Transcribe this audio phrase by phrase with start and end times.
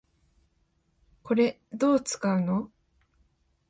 [1.21, 2.71] これ、どう使うの？